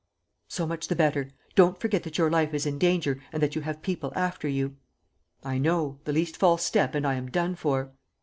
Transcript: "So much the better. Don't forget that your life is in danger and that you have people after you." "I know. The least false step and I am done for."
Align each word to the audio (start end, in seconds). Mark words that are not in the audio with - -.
"So 0.47 0.65
much 0.65 0.87
the 0.87 0.95
better. 0.95 1.29
Don't 1.53 1.79
forget 1.79 2.01
that 2.01 2.17
your 2.17 2.31
life 2.31 2.55
is 2.55 2.65
in 2.65 2.79
danger 2.79 3.21
and 3.31 3.39
that 3.43 3.53
you 3.53 3.61
have 3.61 3.83
people 3.83 4.11
after 4.15 4.47
you." 4.47 4.77
"I 5.43 5.59
know. 5.59 5.99
The 6.05 6.13
least 6.13 6.37
false 6.37 6.63
step 6.63 6.95
and 6.95 7.05
I 7.05 7.13
am 7.13 7.29
done 7.29 7.53
for." 7.53 7.91